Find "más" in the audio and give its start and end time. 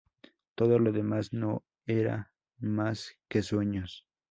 2.57-3.19